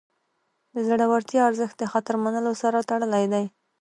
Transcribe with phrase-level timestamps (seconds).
[0.73, 3.45] د زړورتیا ارزښت د خطر منلو سره تړلی دی.